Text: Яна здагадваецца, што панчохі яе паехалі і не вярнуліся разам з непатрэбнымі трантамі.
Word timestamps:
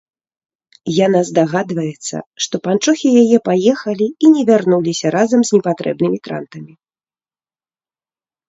Яна 1.05 1.19
здагадваецца, 1.29 2.15
што 2.45 2.55
панчохі 2.67 3.09
яе 3.23 3.37
паехалі 3.49 4.07
і 4.25 4.33
не 4.39 4.43
вярнуліся 4.49 5.07
разам 5.17 5.41
з 5.51 5.61
непатрэбнымі 5.61 6.17
трантамі. 6.29 6.73